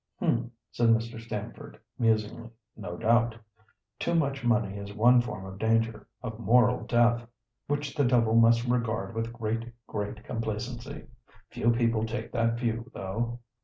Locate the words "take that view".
12.07-12.89